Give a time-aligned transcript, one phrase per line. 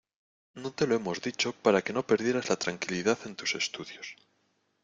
[0.55, 4.15] No te lo hemos dicho para que no perdieras la tranquilidad en tus estudios.